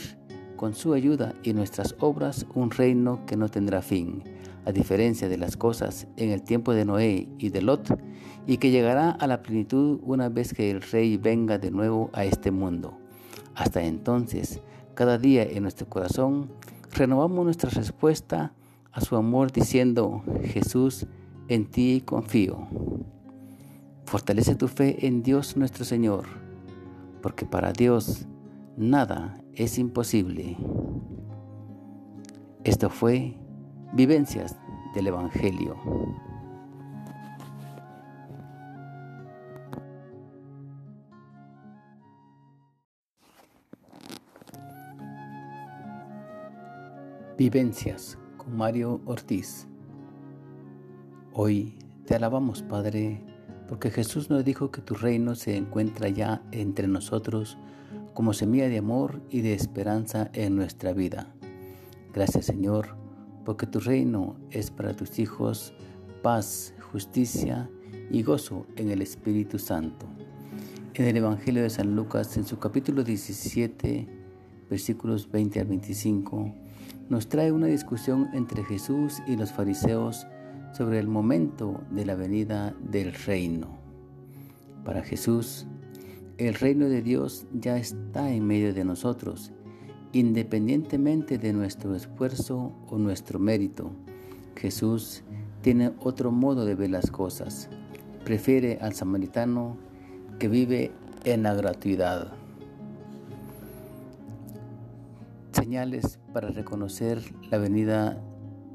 con 0.56 0.74
su 0.74 0.92
ayuda 0.92 1.34
y 1.42 1.52
nuestras 1.52 1.96
obras 1.98 2.46
un 2.54 2.70
reino 2.70 3.26
que 3.26 3.36
no 3.36 3.48
tendrá 3.48 3.82
fin, 3.82 4.22
a 4.68 4.72
diferencia 4.72 5.30
de 5.30 5.38
las 5.38 5.56
cosas 5.56 6.06
en 6.18 6.28
el 6.28 6.42
tiempo 6.42 6.74
de 6.74 6.84
Noé 6.84 7.26
y 7.38 7.48
de 7.48 7.62
Lot, 7.62 7.98
y 8.46 8.58
que 8.58 8.70
llegará 8.70 9.12
a 9.12 9.26
la 9.26 9.42
plenitud 9.42 9.98
una 10.02 10.28
vez 10.28 10.52
que 10.52 10.70
el 10.70 10.82
Rey 10.82 11.16
venga 11.16 11.56
de 11.56 11.70
nuevo 11.70 12.10
a 12.12 12.26
este 12.26 12.50
mundo. 12.50 12.98
Hasta 13.54 13.82
entonces, 13.82 14.60
cada 14.92 15.16
día 15.16 15.42
en 15.42 15.62
nuestro 15.62 15.88
corazón, 15.88 16.52
renovamos 16.92 17.46
nuestra 17.46 17.70
respuesta 17.70 18.52
a 18.92 19.00
su 19.00 19.16
amor 19.16 19.52
diciendo, 19.52 20.22
Jesús, 20.42 21.06
en 21.48 21.70
ti 21.70 22.02
confío. 22.04 22.68
Fortalece 24.04 24.54
tu 24.54 24.68
fe 24.68 25.06
en 25.06 25.22
Dios 25.22 25.56
nuestro 25.56 25.86
Señor, 25.86 26.26
porque 27.22 27.46
para 27.46 27.72
Dios 27.72 28.26
nada 28.76 29.42
es 29.54 29.78
imposible. 29.78 30.58
Esto 32.64 32.90
fue 32.90 33.34
Vivencias 33.92 34.54
del 34.94 35.06
Evangelio. 35.06 35.74
Vivencias 47.38 48.18
Mario 48.46 49.00
Ortiz. 49.06 49.66
Hoy 51.32 51.78
te 52.04 52.14
alabamos, 52.14 52.62
Padre, 52.62 53.24
porque 53.68 53.90
Jesús 53.90 54.28
nos 54.28 54.44
dijo 54.44 54.70
que 54.70 54.82
tu 54.82 54.94
reino 54.94 55.34
se 55.34 55.56
encuentra 55.56 56.10
ya 56.10 56.42
entre 56.52 56.88
nosotros 56.88 57.56
como 58.12 58.34
semilla 58.34 58.68
de 58.68 58.78
amor 58.78 59.22
y 59.30 59.40
de 59.40 59.54
esperanza 59.54 60.30
en 60.34 60.56
nuestra 60.56 60.92
vida. 60.92 61.32
Gracias, 62.12 62.46
Señor, 62.46 62.97
porque 63.48 63.66
tu 63.66 63.80
reino 63.80 64.36
es 64.50 64.70
para 64.70 64.92
tus 64.92 65.18
hijos 65.18 65.72
paz, 66.22 66.74
justicia 66.92 67.70
y 68.10 68.22
gozo 68.22 68.66
en 68.76 68.90
el 68.90 69.00
Espíritu 69.00 69.58
Santo. 69.58 70.04
En 70.92 71.06
el 71.06 71.16
Evangelio 71.16 71.62
de 71.62 71.70
San 71.70 71.96
Lucas, 71.96 72.36
en 72.36 72.44
su 72.44 72.58
capítulo 72.58 73.02
17, 73.02 74.06
versículos 74.68 75.30
20 75.30 75.60
al 75.60 75.66
25, 75.66 76.54
nos 77.08 77.30
trae 77.30 77.50
una 77.50 77.68
discusión 77.68 78.28
entre 78.34 78.62
Jesús 78.64 79.22
y 79.26 79.36
los 79.36 79.50
fariseos 79.50 80.26
sobre 80.74 80.98
el 80.98 81.08
momento 81.08 81.80
de 81.90 82.04
la 82.04 82.16
venida 82.16 82.76
del 82.82 83.14
reino. 83.14 83.78
Para 84.84 85.02
Jesús, 85.02 85.66
el 86.36 86.52
reino 86.52 86.90
de 86.90 87.00
Dios 87.00 87.46
ya 87.54 87.78
está 87.78 88.30
en 88.30 88.46
medio 88.46 88.74
de 88.74 88.84
nosotros, 88.84 89.52
independientemente 90.12 91.38
de 91.38 91.52
nuestro 91.52 91.94
esfuerzo 91.94 92.72
o 92.88 92.98
nuestro 92.98 93.38
mérito. 93.38 93.90
Jesús 94.56 95.22
tiene 95.62 95.92
otro 96.00 96.30
modo 96.30 96.64
de 96.64 96.74
ver 96.74 96.90
las 96.90 97.10
cosas. 97.10 97.68
Prefiere 98.24 98.78
al 98.80 98.94
samaritano 98.94 99.76
que 100.38 100.48
vive 100.48 100.92
en 101.24 101.42
la 101.42 101.54
gratuidad. 101.54 102.38
señales 105.68 106.18
para 106.32 106.48
reconocer 106.48 107.20
la 107.50 107.58
venida 107.58 108.18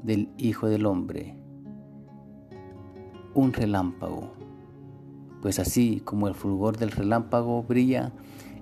del 0.04 0.28
Hijo 0.38 0.68
del 0.68 0.86
Hombre. 0.86 1.34
Un 3.34 3.52
relámpago. 3.52 4.30
Pues 5.42 5.58
así 5.58 6.02
como 6.04 6.28
el 6.28 6.34
fulgor 6.34 6.76
del 6.76 6.92
relámpago 6.92 7.64
brilla 7.64 8.12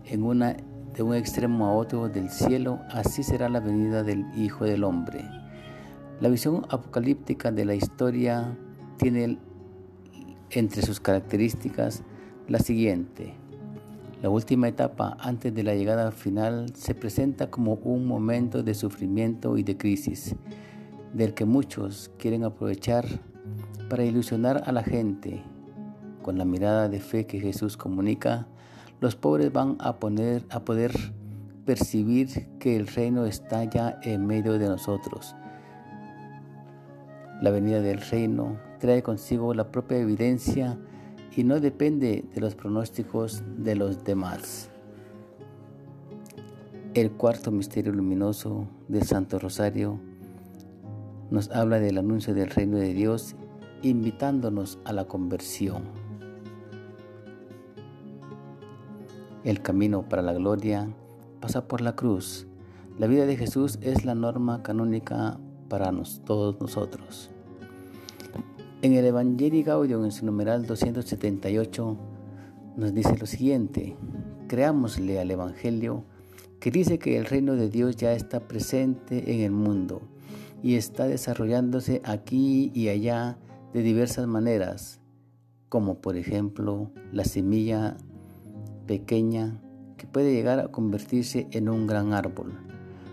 en 0.07 0.23
una, 0.23 0.57
de 0.95 1.03
un 1.03 1.15
extremo 1.15 1.67
a 1.67 1.73
otro 1.73 2.09
del 2.09 2.31
cielo, 2.31 2.81
así 2.91 3.23
será 3.23 3.49
la 3.49 3.61
venida 3.61 4.03
del 4.03 4.27
Hijo 4.37 4.65
del 4.65 4.85
Hombre. 4.85 5.25
La 6.21 6.29
visión 6.29 6.67
apocalíptica 6.69 7.51
de 7.51 7.65
la 7.65 7.75
historia 7.75 8.57
tiene 8.99 9.39
entre 10.51 10.83
sus 10.83 11.01
características 11.01 12.03
la 12.49 12.59
siguiente. 12.59 13.35
La 14.23 14.31
última 14.31 14.69
etapa 14.69 15.17
antes 15.19 15.53
de 15.53 15.65
la 15.65 15.75
llegada 15.75 16.13
final 16.13 16.67
se 16.75 16.95
presenta 16.95 17.51
como 17.51 17.75
un 17.75 18.07
momento 18.07 18.63
de 18.63 18.75
sufrimiento 18.75 19.59
y 19.59 19.65
de 19.65 19.77
crisis, 19.77 20.37
del 21.13 21.35
que 21.35 21.45
muchos 21.45 22.11
quieren 22.19 22.45
aprovechar 22.45 23.05
para 23.89 24.05
ilusionar 24.05 24.63
a 24.67 24.73
la 24.73 24.85
gente. 24.85 25.43
Con 26.23 26.39
la 26.39 26.45
mirada 26.45 26.89
de 26.89 27.01
fe 27.01 27.27
que 27.27 27.41
Jesús 27.41 27.77
comunica, 27.77 28.47
los 29.03 29.17
pobres 29.17 29.53
van 29.53 29.77
a, 29.81 29.97
poner, 29.97 30.45
a 30.49 30.65
poder 30.65 30.93
percibir 31.67 32.47
que 32.61 32.77
el 32.77 32.87
reino 32.87 33.27
está 33.27 33.65
ya 33.65 33.99
en 34.05 34.25
medio 34.25 34.61
de 34.61 34.69
nosotros. 34.69 35.35
La 37.41 37.51
venida 37.51 37.81
del 37.81 38.01
reino 38.01 38.61
trae 38.79 39.03
consigo 39.03 39.55
la 39.55 39.73
propia 39.73 39.99
evidencia 39.99 40.79
y 41.37 41.43
no 41.43 41.59
depende 41.59 42.25
de 42.33 42.41
los 42.41 42.55
pronósticos 42.55 43.43
de 43.59 43.75
los 43.75 44.05
demás. 44.05 44.71
El 46.95 47.11
cuarto 47.11 47.51
misterio 47.51 47.93
luminoso 47.93 48.69
del 48.87 49.03
Santo 49.03 49.41
Rosario 49.41 49.99
nos 51.29 51.51
habla 51.51 51.81
del 51.81 51.99
anuncio 51.99 52.35
del 52.35 52.51
reino 52.51 52.77
de 52.77 52.95
Dios 52.95 53.35
invitándonos 53.83 54.79
a 54.85 54.93
la 54.93 55.07
conversión. 55.07 56.02
El 59.45 59.61
camino 59.61 60.09
para 60.09 60.23
la 60.23 60.33
gloria 60.33 60.89
pasa 61.41 61.67
por 61.67 61.81
la 61.81 61.97
cruz. 61.97 62.47
La 62.97 63.09
vida 63.09 63.27
de 63.27 63.37
Jesús 63.37 63.77
es 63.83 64.05
la 64.05 64.15
norma 64.15 64.63
canónica 64.63 65.41
para 65.69 65.93
todos 66.25 66.61
nosotros. 66.61 67.31
En 68.83 68.93
el 68.93 69.05
Evangelio 69.05 69.65
Gaudium, 69.65 70.05
en 70.05 70.13
su 70.13 70.27
numeral 70.27 70.67
278, 70.67 71.97
nos 72.77 72.95
dice 72.95 73.19
lo 73.19 73.27
siguiente: 73.27 73.97
Creámosle 74.47 75.19
al 75.19 75.33
Evangelio 75.33 76.05
que 76.61 76.71
dice 76.71 77.01
que 77.01 77.19
el 77.19 77.25
reino 77.25 77.57
de 77.57 77.69
Dios 77.69 77.97
ya 77.97 78.13
está 78.13 78.47
presente 78.47 79.35
en 79.35 79.41
el 79.41 79.51
mundo 79.51 80.03
y 80.63 80.77
está 80.77 81.09
desarrollándose 81.09 82.01
aquí 82.05 82.71
y 82.75 82.91
allá 82.91 83.39
de 83.73 83.83
diversas 83.83 84.29
maneras, 84.29 85.01
como 85.69 86.01
por 86.01 86.17
ejemplo 86.17 86.93
la 87.11 87.25
semilla 87.25 87.97
pequeña 88.87 89.61
que 89.97 90.07
puede 90.07 90.33
llegar 90.33 90.59
a 90.61 90.69
convertirse 90.69 91.49
en 91.53 91.69
un 91.69 91.87
gran 91.87 92.13
árbol, 92.13 92.53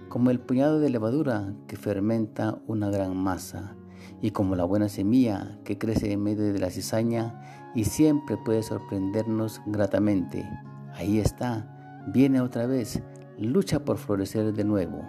como 0.10 0.32
el 0.32 0.40
puñado 0.40 0.80
de 0.80 0.90
levadura 0.90 1.54
que 1.68 1.76
fermenta 1.76 2.60
una 2.68 2.90
gran 2.90 3.16
masa, 3.16 3.76
y 4.22 4.32
como 4.32 4.56
la 4.56 4.66
buena 4.66 4.90
semilla 4.90 5.60
que 5.64 5.78
crece 5.78 6.12
en 6.12 6.24
medio 6.24 6.52
de 6.52 6.60
la 6.60 6.70
cizaña 6.70 7.72
y 7.76 7.86
siempre 7.86 8.38
puede 8.38 8.64
sorprendernos 8.64 9.62
gratamente. 9.66 10.50
Ahí 10.96 11.20
está, 11.20 12.04
viene 12.08 12.42
otra 12.42 12.66
vez, 12.66 13.02
lucha 13.38 13.86
por 13.86 13.98
florecer 13.98 14.54
de 14.54 14.64
nuevo. 14.64 15.08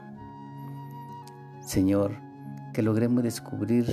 Señor, 1.60 2.12
que 2.72 2.82
logremos 2.82 3.22
descubrir 3.22 3.86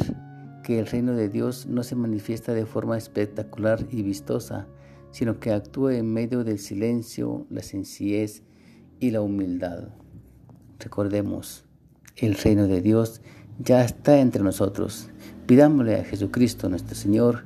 que 0.63 0.79
el 0.79 0.88
reino 0.88 1.13
de 1.13 1.29
Dios 1.29 1.65
no 1.67 1.83
se 1.83 1.95
manifiesta 1.95 2.53
de 2.53 2.65
forma 2.65 2.97
espectacular 2.97 3.79
y 3.89 4.03
vistosa, 4.03 4.67
sino 5.17 5.39
que 5.39 5.51
actúa 5.51 5.95
en 5.95 6.13
medio 6.13 6.43
del 6.43 6.59
silencio, 6.59 7.47
la 7.50 7.63
sencillez 7.63 8.43
y 9.00 9.09
la 9.09 9.21
humildad. 9.21 9.89
Recordemos, 10.77 11.65
el 12.17 12.36
reino 12.36 12.67
de 12.67 12.81
Dios 12.81 13.21
ya 13.57 13.83
está 13.83 14.19
entre 14.19 14.43
nosotros. 14.43 15.09
Pidámosle 15.47 15.95
a 15.95 16.03
Jesucristo 16.03 16.69
nuestro 16.69 16.93
Señor 16.93 17.45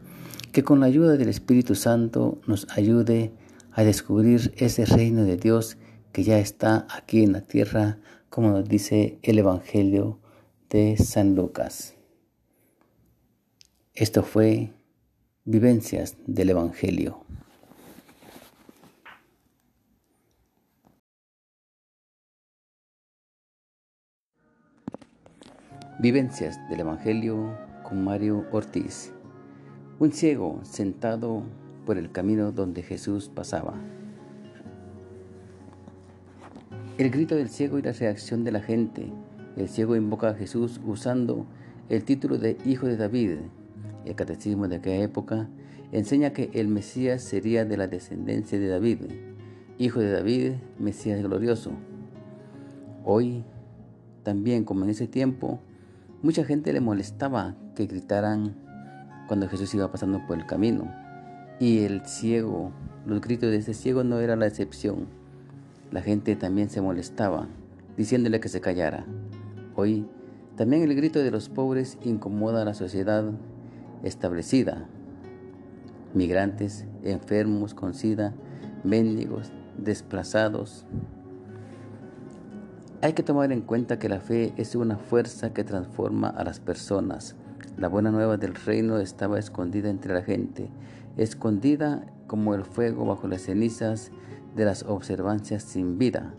que 0.51 0.65
con 0.65 0.81
la 0.81 0.87
ayuda 0.87 1.15
del 1.15 1.29
Espíritu 1.29 1.75
Santo 1.75 2.41
nos 2.45 2.67
ayude 2.71 3.31
a 3.71 3.85
descubrir 3.85 4.53
ese 4.57 4.83
reino 4.83 5.23
de 5.23 5.37
Dios 5.37 5.77
que 6.11 6.23
ya 6.23 6.39
está 6.39 6.85
aquí 6.93 7.23
en 7.23 7.31
la 7.31 7.39
tierra, 7.39 7.99
como 8.29 8.49
nos 8.49 8.67
dice 8.67 9.17
el 9.21 9.39
Evangelio 9.39 10.19
de 10.69 10.97
San 10.97 11.35
Lucas. 11.35 11.95
Esto 13.93 14.23
fue 14.23 14.73
Vivencias 15.45 16.17
del 16.27 16.49
Evangelio. 16.49 17.23
Vivencias 26.01 26.59
del 26.67 26.79
Evangelio 26.79 27.55
con 27.83 28.03
Mario 28.03 28.47
Ortiz. 28.51 29.13
Un 29.99 30.11
ciego 30.11 30.59
sentado 30.63 31.43
por 31.85 31.99
el 31.99 32.11
camino 32.11 32.51
donde 32.51 32.81
Jesús 32.81 33.29
pasaba. 33.29 33.75
El 36.97 37.11
grito 37.11 37.35
del 37.35 37.49
ciego 37.49 37.77
y 37.77 37.83
la 37.83 37.91
reacción 37.91 38.43
de 38.43 38.51
la 38.51 38.61
gente 38.61 39.13
el 39.55 39.69
ciego 39.69 39.95
invoca 39.95 40.29
a 40.29 40.33
Jesús 40.33 40.81
usando 40.87 41.45
el 41.87 42.03
título 42.03 42.39
de 42.39 42.57
Hijo 42.65 42.87
de 42.87 42.97
David. 42.97 43.33
El 44.03 44.15
catecismo 44.15 44.67
de 44.67 44.77
aquella 44.77 45.03
época 45.03 45.49
enseña 45.91 46.33
que 46.33 46.49
el 46.55 46.67
Mesías 46.67 47.21
sería 47.21 47.63
de 47.63 47.77
la 47.77 47.85
descendencia 47.85 48.57
de 48.57 48.69
David, 48.69 49.01
hijo 49.77 49.99
de 49.99 50.09
David, 50.09 50.53
Mesías 50.79 51.21
glorioso. 51.21 51.73
Hoy, 53.05 53.43
también 54.23 54.63
como 54.63 54.83
en 54.85 54.89
ese 54.89 55.05
tiempo, 55.05 55.59
mucha 56.21 56.43
gente 56.43 56.73
le 56.73 56.81
molestaba 56.81 57.55
que 57.75 57.85
gritaran 57.85 58.55
cuando 59.27 59.47
Jesús 59.47 59.73
iba 59.73 59.91
pasando 59.91 60.25
por 60.27 60.37
el 60.37 60.45
camino. 60.45 60.93
Y 61.59 61.83
el 61.83 62.05
ciego, 62.05 62.71
los 63.05 63.21
gritos 63.21 63.49
de 63.49 63.57
ese 63.57 63.73
ciego 63.73 64.03
no 64.03 64.19
era 64.19 64.35
la 64.35 64.47
excepción. 64.47 65.07
La 65.91 66.01
gente 66.01 66.35
también 66.35 66.69
se 66.69 66.81
molestaba, 66.81 67.47
diciéndole 67.97 68.39
que 68.39 68.49
se 68.49 68.61
callara. 68.61 69.05
Hoy 69.75 70.07
también 70.55 70.83
el 70.83 70.95
grito 70.95 71.19
de 71.19 71.31
los 71.31 71.49
pobres 71.49 71.97
incomoda 72.03 72.61
a 72.61 72.65
la 72.65 72.73
sociedad 72.73 73.31
establecida. 74.03 74.87
Migrantes, 76.13 76.85
enfermos 77.03 77.73
con 77.73 77.93
sida, 77.93 78.33
mendigos, 78.83 79.51
desplazados. 79.77 80.85
Hay 83.03 83.13
que 83.13 83.23
tomar 83.23 83.51
en 83.51 83.61
cuenta 83.61 83.97
que 83.97 84.09
la 84.09 84.19
fe 84.19 84.53
es 84.57 84.75
una 84.75 84.95
fuerza 84.95 85.53
que 85.53 85.63
transforma 85.63 86.29
a 86.29 86.43
las 86.43 86.59
personas. 86.59 87.35
La 87.75 87.87
buena 87.87 88.11
nueva 88.11 88.37
del 88.37 88.53
reino 88.53 88.99
estaba 88.99 89.39
escondida 89.39 89.89
entre 89.89 90.13
la 90.13 90.21
gente, 90.21 90.69
escondida 91.17 92.05
como 92.27 92.53
el 92.53 92.63
fuego 92.63 93.07
bajo 93.07 93.27
las 93.27 93.41
cenizas 93.41 94.11
de 94.55 94.65
las 94.65 94.83
observancias 94.83 95.63
sin 95.63 95.97
vida. 95.97 96.35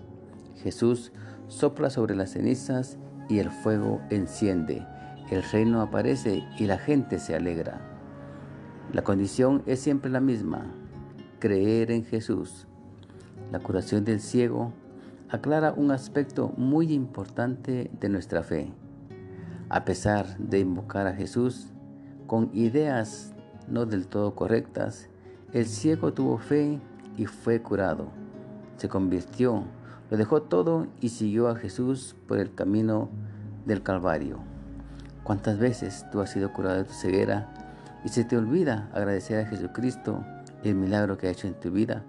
Jesús 0.63 1.11
sopla 1.49 1.91
sobre 1.91 2.15
las 2.15 2.31
cenizas 2.31 2.97
y 3.29 3.41
el 3.41 3.51
fuego 3.51 4.01
enciende. 4.11 4.87
El 5.33 5.43
reino 5.43 5.81
aparece 5.81 6.45
y 6.61 6.67
la 6.67 6.79
gente 6.79 7.19
se 7.19 7.35
alegra. 7.35 7.81
La 8.93 9.03
condición 9.03 9.65
es 9.67 9.81
siempre 9.81 10.13
la 10.13 10.21
misma, 10.21 10.65
creer 11.41 11.91
en 11.91 12.05
Jesús. 12.05 12.69
La 13.51 13.59
curación 13.59 14.05
del 14.05 14.21
ciego 14.21 14.73
aclara 15.33 15.73
un 15.75 15.91
aspecto 15.91 16.53
muy 16.59 16.93
importante 16.93 17.91
de 17.99 18.09
nuestra 18.11 18.43
fe. 18.43 18.71
A 19.71 19.87
pesar 19.87 20.37
de 20.37 20.59
invocar 20.59 21.07
a 21.07 21.15
Jesús 21.15 21.69
con 22.27 22.51
ideas 22.53 23.33
no 23.67 23.87
del 23.87 24.09
todo 24.09 24.35
correctas, 24.35 25.09
el 25.55 25.65
ciego 25.65 26.13
tuvo 26.13 26.37
fe 26.37 26.79
y 27.17 27.25
fue 27.25 27.63
curado. 27.63 28.09
Se 28.77 28.91
convirtió 28.91 29.65
lo 30.11 30.19
dejó 30.19 30.43
todo 30.43 30.89
y 31.01 31.09
siguió 31.09 31.49
a 31.49 31.57
Jesús 31.57 32.15
por 32.29 32.39
el 32.39 32.55
camino 32.55 33.09
del 33.65 33.83
Calvario. 33.83 34.41
¿Cuántas 35.25 35.59
veces 35.59 36.05
tú 36.13 36.21
has 36.21 36.29
sido 36.29 36.53
curado 36.53 36.77
de 36.77 36.85
tu 36.85 36.93
ceguera 36.93 37.49
y 38.05 38.11
se 38.11 38.25
te 38.25 38.37
olvida 38.37 38.91
agradecer 38.93 39.43
a 39.43 39.49
Jesucristo 39.49 40.23
el 40.63 40.75
milagro 40.75 41.17
que 41.17 41.29
ha 41.29 41.31
hecho 41.31 41.47
en 41.47 41.55
tu 41.55 41.71
vida? 41.71 42.05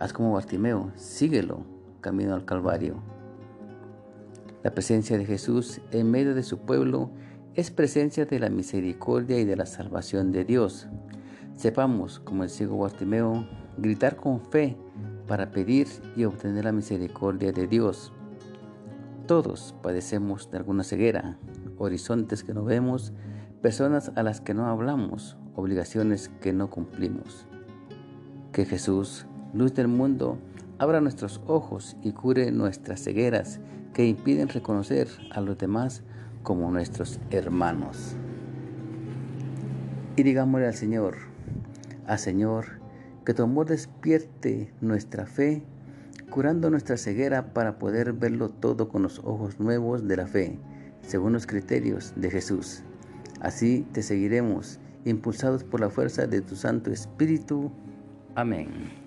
Haz 0.00 0.12
como 0.12 0.32
Bartimeo, 0.32 0.90
síguelo, 0.96 1.64
camino 2.00 2.34
al 2.34 2.44
Calvario. 2.44 3.02
La 4.62 4.72
presencia 4.72 5.16
de 5.16 5.24
Jesús 5.24 5.80
en 5.90 6.10
medio 6.10 6.34
de 6.34 6.42
su 6.42 6.58
pueblo 6.58 7.10
es 7.54 7.70
presencia 7.70 8.26
de 8.26 8.38
la 8.38 8.50
misericordia 8.50 9.38
y 9.38 9.44
de 9.44 9.56
la 9.56 9.66
salvación 9.66 10.32
de 10.32 10.44
Dios. 10.44 10.86
Sepamos, 11.56 12.20
como 12.20 12.42
el 12.42 12.50
ciego 12.50 12.78
Bartimeo, 12.78 13.46
gritar 13.78 14.16
con 14.16 14.40
fe 14.40 14.76
para 15.26 15.50
pedir 15.50 15.88
y 16.16 16.24
obtener 16.24 16.64
la 16.64 16.72
misericordia 16.72 17.52
de 17.52 17.66
Dios. 17.66 18.12
Todos 19.26 19.74
padecemos 19.82 20.50
de 20.50 20.58
alguna 20.58 20.84
ceguera, 20.84 21.38
horizontes 21.78 22.44
que 22.44 22.52
no 22.52 22.64
vemos, 22.64 23.12
personas 23.62 24.12
a 24.16 24.22
las 24.22 24.40
que 24.40 24.54
no 24.54 24.66
hablamos, 24.66 25.36
obligaciones 25.54 26.28
que 26.40 26.52
no 26.52 26.68
cumplimos. 26.68 27.46
Que 28.52 28.64
Jesús, 28.64 29.26
luz 29.54 29.72
del 29.74 29.88
mundo, 29.88 30.38
abra 30.80 31.02
nuestros 31.02 31.42
ojos 31.46 31.94
y 32.02 32.12
cure 32.12 32.50
nuestras 32.52 33.04
cegueras 33.04 33.60
que 33.92 34.06
impiden 34.06 34.48
reconocer 34.48 35.08
a 35.30 35.42
los 35.42 35.58
demás 35.58 36.02
como 36.42 36.70
nuestros 36.70 37.20
hermanos. 37.30 38.16
Y 40.16 40.22
digámosle 40.22 40.68
al 40.68 40.74
Señor, 40.74 41.16
al 42.06 42.18
Señor, 42.18 42.80
que 43.26 43.34
tu 43.34 43.42
amor 43.42 43.66
despierte 43.66 44.72
nuestra 44.80 45.26
fe, 45.26 45.62
curando 46.30 46.70
nuestra 46.70 46.96
ceguera 46.96 47.52
para 47.52 47.78
poder 47.78 48.14
verlo 48.14 48.48
todo 48.48 48.88
con 48.88 49.02
los 49.02 49.18
ojos 49.18 49.60
nuevos 49.60 50.08
de 50.08 50.16
la 50.16 50.26
fe, 50.26 50.58
según 51.02 51.34
los 51.34 51.46
criterios 51.46 52.14
de 52.16 52.30
Jesús. 52.30 52.84
Así 53.42 53.86
te 53.92 54.02
seguiremos, 54.02 54.80
impulsados 55.04 55.62
por 55.62 55.80
la 55.80 55.90
fuerza 55.90 56.26
de 56.26 56.40
tu 56.40 56.56
Santo 56.56 56.90
Espíritu. 56.90 57.70
Amén. 58.34 58.99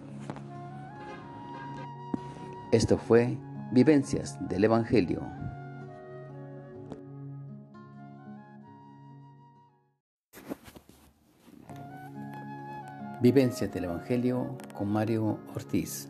Esto 2.73 2.97
fue 2.97 3.37
Vivencias 3.71 4.39
del 4.49 4.63
Evangelio. 4.63 5.21
Vivencia 13.21 13.67
del 13.67 13.83
Evangelio 13.83 14.57
con 14.75 14.91
Mario 14.91 15.37
Ortiz. 15.53 16.09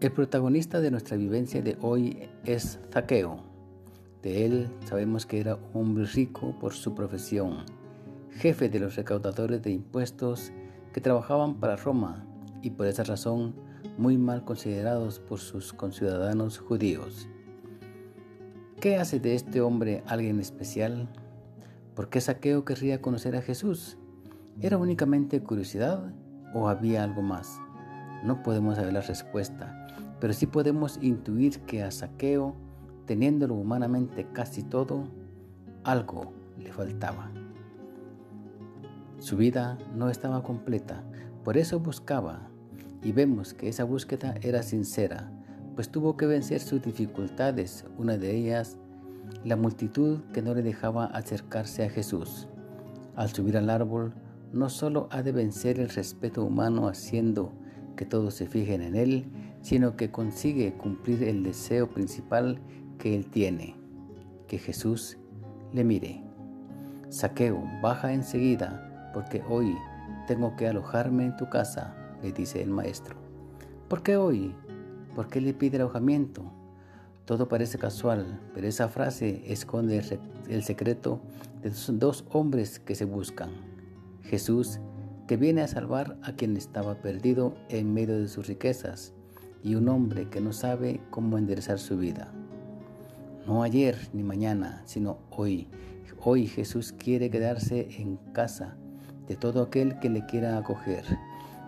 El 0.00 0.12
protagonista 0.12 0.82
de 0.82 0.90
nuestra 0.90 1.16
vivencia 1.16 1.62
de 1.62 1.78
hoy 1.80 2.28
es 2.44 2.78
Zaqueo. 2.92 3.38
De 4.20 4.44
él 4.44 4.68
sabemos 4.84 5.24
que 5.24 5.40
era 5.40 5.56
hombre 5.72 6.04
rico 6.04 6.54
por 6.60 6.74
su 6.74 6.94
profesión, 6.94 7.64
jefe 8.32 8.68
de 8.68 8.80
los 8.80 8.96
recaudadores 8.96 9.62
de 9.62 9.70
impuestos 9.70 10.52
que 10.92 11.00
trabajaban 11.00 11.54
para 11.54 11.76
Roma 11.76 12.26
y 12.60 12.68
por 12.68 12.86
esa 12.86 13.02
razón 13.02 13.71
muy 13.98 14.18
mal 14.18 14.44
considerados 14.44 15.18
por 15.18 15.38
sus 15.38 15.72
conciudadanos 15.72 16.58
judíos. 16.58 17.28
¿Qué 18.80 18.96
hace 18.96 19.20
de 19.20 19.34
este 19.34 19.60
hombre 19.60 20.02
alguien 20.06 20.40
especial? 20.40 21.08
¿Por 21.94 22.08
qué 22.08 22.20
Saqueo 22.20 22.64
querría 22.64 23.00
conocer 23.00 23.36
a 23.36 23.42
Jesús? 23.42 23.98
¿Era 24.60 24.78
únicamente 24.78 25.42
curiosidad 25.42 26.12
o 26.54 26.68
había 26.68 27.04
algo 27.04 27.22
más? 27.22 27.60
No 28.24 28.42
podemos 28.42 28.76
saber 28.76 28.92
la 28.92 29.00
respuesta, 29.00 29.86
pero 30.20 30.32
sí 30.32 30.46
podemos 30.46 30.98
intuir 31.02 31.60
que 31.60 31.82
a 31.82 31.90
Saqueo, 31.90 32.56
teniéndolo 33.06 33.54
humanamente 33.54 34.26
casi 34.32 34.62
todo, 34.62 35.04
algo 35.84 36.32
le 36.58 36.72
faltaba. 36.72 37.30
Su 39.18 39.36
vida 39.36 39.78
no 39.94 40.10
estaba 40.10 40.42
completa, 40.42 41.04
por 41.44 41.56
eso 41.56 41.80
buscaba, 41.80 42.48
y 43.02 43.12
vemos 43.12 43.54
que 43.54 43.68
esa 43.68 43.84
búsqueda 43.84 44.34
era 44.42 44.62
sincera, 44.62 45.30
pues 45.74 45.88
tuvo 45.88 46.16
que 46.16 46.26
vencer 46.26 46.60
sus 46.60 46.82
dificultades, 46.82 47.84
una 47.98 48.16
de 48.16 48.36
ellas 48.36 48.78
la 49.44 49.56
multitud 49.56 50.20
que 50.32 50.42
no 50.42 50.54
le 50.54 50.62
dejaba 50.62 51.06
acercarse 51.06 51.84
a 51.84 51.90
Jesús. 51.90 52.48
Al 53.16 53.30
subir 53.30 53.56
al 53.56 53.70
árbol, 53.70 54.14
no 54.52 54.68
solo 54.68 55.08
ha 55.10 55.22
de 55.22 55.32
vencer 55.32 55.80
el 55.80 55.88
respeto 55.88 56.44
humano 56.44 56.88
haciendo 56.88 57.52
que 57.96 58.04
todos 58.04 58.34
se 58.34 58.46
fijen 58.46 58.82
en 58.82 58.94
él, 58.94 59.26
sino 59.62 59.96
que 59.96 60.10
consigue 60.10 60.74
cumplir 60.74 61.22
el 61.22 61.42
deseo 61.42 61.88
principal 61.88 62.60
que 62.98 63.14
él 63.14 63.26
tiene, 63.26 63.76
que 64.46 64.58
Jesús 64.58 65.18
le 65.72 65.84
mire. 65.84 66.22
Saqueo, 67.08 67.62
baja 67.82 68.12
enseguida, 68.12 69.10
porque 69.14 69.42
hoy 69.48 69.74
tengo 70.26 70.56
que 70.56 70.68
alojarme 70.68 71.26
en 71.26 71.36
tu 71.36 71.48
casa, 71.48 71.96
le 72.22 72.32
dice 72.32 72.62
el 72.62 72.70
maestro. 72.70 73.16
¿Por 73.88 74.02
qué 74.02 74.16
hoy? 74.16 74.54
¿Por 75.14 75.28
qué 75.28 75.40
le 75.40 75.54
pide 75.54 75.76
alojamiento? 75.76 76.44
Todo 77.24 77.48
parece 77.48 77.78
casual, 77.78 78.40
pero 78.54 78.66
esa 78.66 78.88
frase 78.88 79.42
esconde 79.46 80.02
el 80.48 80.62
secreto 80.64 81.20
de 81.62 81.70
dos 81.92 82.24
hombres 82.30 82.78
que 82.78 82.94
se 82.94 83.04
buscan. 83.04 83.50
Jesús, 84.22 84.80
que 85.28 85.36
viene 85.36 85.62
a 85.62 85.68
salvar 85.68 86.18
a 86.22 86.32
quien 86.32 86.56
estaba 86.56 86.96
perdido 86.96 87.54
en 87.68 87.94
medio 87.94 88.18
de 88.18 88.28
sus 88.28 88.46
riquezas, 88.46 89.12
y 89.62 89.76
un 89.76 89.88
hombre 89.88 90.28
que 90.28 90.40
no 90.40 90.52
sabe 90.52 91.00
cómo 91.10 91.38
enderezar 91.38 91.78
su 91.78 91.96
vida. 91.96 92.32
No 93.46 93.62
ayer 93.62 93.96
ni 94.12 94.22
mañana, 94.22 94.82
sino 94.86 95.18
hoy. 95.30 95.68
Hoy 96.24 96.46
Jesús 96.46 96.92
quiere 96.92 97.30
quedarse 97.30 97.88
en 97.98 98.16
casa 98.32 98.76
de 99.26 99.36
todo 99.36 99.62
aquel 99.62 99.98
que 99.98 100.08
le 100.08 100.24
quiera 100.26 100.56
acoger, 100.56 101.04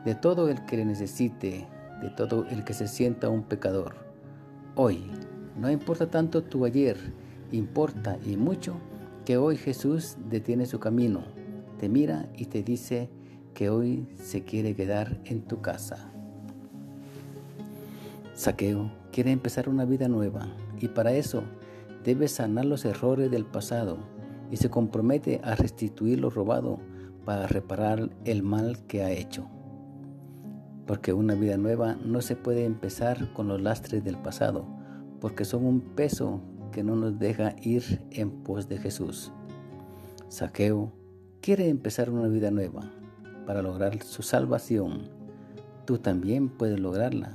de 0.05 0.15
todo 0.15 0.49
el 0.49 0.65
que 0.67 0.77
le 0.77 0.85
necesite, 0.85 1.67
de 2.01 2.11
todo 2.11 2.47
el 2.51 2.65
que 2.65 2.75
se 2.75 2.89
sienta 2.89 3.29
un 3.29 3.43
pecador. 3.43 3.97
Hoy, 4.75 5.11
no 5.57 5.71
importa 5.71 6.11
tanto 6.11 6.43
tu 6.43 6.65
ayer, 6.65 6.97
importa 7.53 8.19
y 8.25 8.37
mucho 8.37 8.77
que 9.25 9.37
hoy 9.37 9.57
Jesús 9.57 10.17
detiene 10.29 10.67
su 10.67 10.79
camino, 10.79 11.23
te 11.79 11.89
mira 11.89 12.29
y 12.37 12.47
te 12.47 12.63
dice 12.63 13.09
que 13.55 13.71
hoy 13.71 14.07
se 14.17 14.43
quiere 14.43 14.75
quedar 14.75 15.21
en 15.25 15.43
tu 15.43 15.61
casa. 15.61 16.11
Saqueo 18.35 18.91
quiere 19.13 19.31
empezar 19.31 19.69
una 19.69 19.85
vida 19.85 20.09
nueva 20.09 20.49
y 20.81 20.89
para 20.89 21.13
eso 21.13 21.45
debe 22.03 22.29
sanar 22.29 22.65
los 22.65 22.85
errores 22.85 23.31
del 23.31 23.47
pasado 23.47 23.99
y 24.51 24.57
se 24.57 24.69
compromete 24.69 25.41
a 25.45 25.55
restituir 25.55 26.21
lo 26.21 26.31
robado 26.31 26.79
para 27.25 27.47
reparar 27.47 28.11
el 28.25 28.43
mal 28.43 28.85
que 28.87 29.03
ha 29.03 29.11
hecho. 29.11 29.49
Porque 30.87 31.13
una 31.13 31.35
vida 31.35 31.57
nueva 31.57 31.97
no 32.05 32.21
se 32.21 32.37
puede 32.37 32.65
empezar 32.65 33.33
con 33.33 33.49
los 33.49 33.61
lastres 33.61 34.05
del 34.05 34.19
pasado, 34.19 34.67
porque 35.21 35.45
son 35.45 35.65
un 35.65 35.81
peso 35.81 36.41
que 36.73 36.83
no 36.83 36.97
nos 36.97 37.19
deja 37.19 37.57
ir 37.63 38.03
en 38.11 38.31
pos 38.31 38.69
de 38.69 38.79
Jesús. 38.79 39.33
Saqueo 40.29 40.93
quiere 41.41 41.69
empezar 41.69 42.11
una 42.11 42.29
vida 42.29 42.51
nueva 42.51 42.91
para 43.47 43.63
lograr 43.63 44.03
su 44.03 44.23
salvación. 44.23 45.09
Tú 45.85 45.99
también 45.99 46.49
puedes 46.49 46.81
lograrla, 46.81 47.33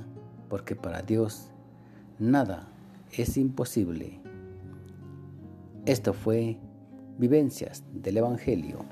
porque 0.48 0.76
para 0.76 1.02
Dios 1.02 1.50
nada 2.18 2.68
es 3.12 3.36
imposible. 3.36 4.20
Esto 5.86 6.12
fue 6.12 6.58
Vivencias 7.18 7.84
del 7.92 8.18
Evangelio 8.18 8.84